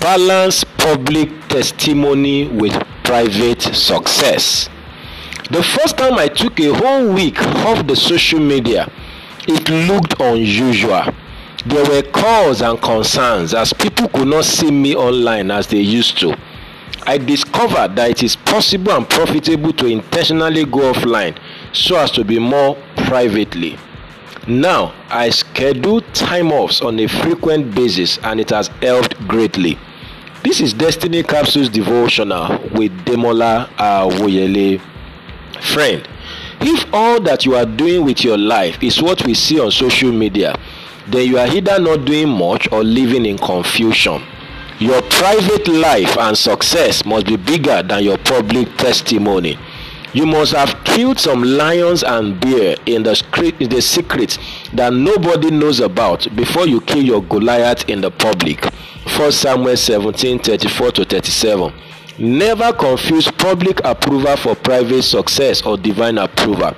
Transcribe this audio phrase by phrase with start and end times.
[0.00, 2.72] balance public testimony with
[3.02, 4.68] private success.
[5.50, 8.90] The first time I took a whole week off the social media,
[9.48, 11.02] it looked unusual.
[11.64, 16.18] There were calls and concerns as people could not see me online as they used
[16.20, 16.36] to.
[17.04, 21.38] I discovered that it is possible and profitable to intentionally go offline
[21.72, 23.78] so as to be more privately.
[24.48, 29.76] Now, I schedule time offs on a frequent basis and it has helped greatly.
[30.44, 34.80] This is Destiny Capsules Devotional with Demola Awoyele.
[35.74, 36.08] Friend,
[36.60, 40.12] if all that you are doing with your life is what we see on social
[40.12, 40.54] media,
[41.08, 44.22] then you are either not doing much or living in confusion.
[44.78, 49.58] Your private life and success must be bigger than your public testimony.
[50.12, 54.38] You must have killed some lions and bear in the, in the secret
[54.72, 58.64] that nobody knows about before you kill your Goliath in the public.
[59.16, 61.72] 1 Samuel 17 34 to 37.
[62.18, 66.74] Never confuse public approval for private success or divine approval.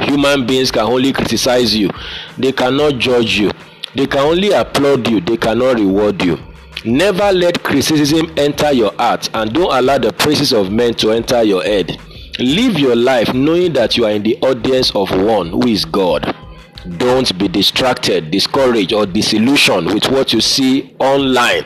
[0.00, 1.90] Human beings can only criticize you,
[2.36, 3.50] they cannot judge you.
[3.94, 6.38] They can only applaud you, they cannot reward you.
[6.84, 11.42] Never let criticism enter your heart and don't allow the praises of men to enter
[11.42, 11.98] your head.
[12.38, 16.36] Live your life knowing that you are in the audience of one who is God.
[16.98, 21.64] Don't be distracted, discouraged, or disillusioned with what you see online.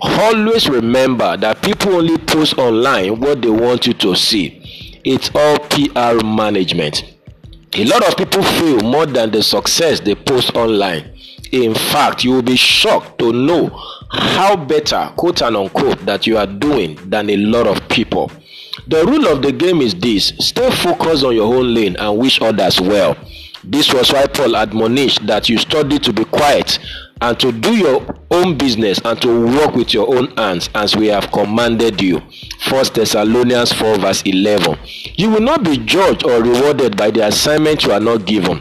[0.00, 5.00] Always remember that people only post online what they want you to see.
[5.04, 7.02] It's all PR management.
[7.74, 11.18] A lot of people feel more than the success they post online.
[11.50, 13.70] In fact, you will be shocked to know
[14.12, 18.30] how better, quote and unquote, that you are doing than a lot of people.
[18.86, 22.40] The rule of the game is this stay focused on your own lane and wish
[22.40, 23.16] others well.
[23.64, 26.78] This was why Paul admonished that you study to be quiet
[27.20, 31.06] and to do your own business and to work with your own hands as we
[31.06, 32.20] have commanded you.
[32.68, 34.76] 1 Thessalonians 4 verse 11.
[35.14, 38.60] You will not be judged or rewarded by the assignment you are not given,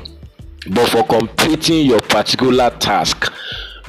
[0.69, 3.33] but for completing your particular task.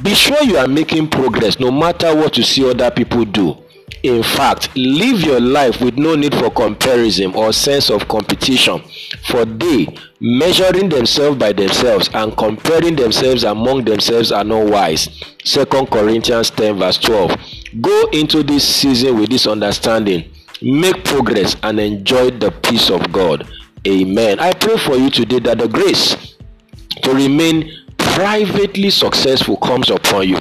[0.03, 3.62] Be sure you are making progress no matter what you see other people do.
[4.03, 8.83] In fact, live your life with no need for comparison or sense of competition.
[9.29, 9.87] For they,
[10.21, 15.09] measuring themselves by themselves and comparing themselves among themselves are not wise.
[15.45, 17.37] 2 Corinthians 10 verse 12.
[17.81, 20.31] Go into this season with this understanding.
[20.61, 23.49] Make progress and enjoy the peace of God.
[23.87, 24.39] Amen.
[24.39, 26.37] I pray for you today that the grace
[27.03, 30.39] to remain privately successful comes upon you.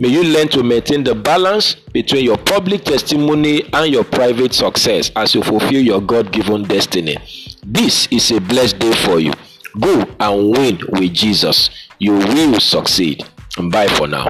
[0.00, 5.10] May you learn to maintain the balance between your public testimony and your private success
[5.16, 7.16] as you fulfill your God given destiny.
[7.64, 9.32] This is a blessed day for you.
[9.80, 11.70] Go and win with Jesus.
[11.98, 13.24] You will succeed.
[13.70, 14.28] Bye for now.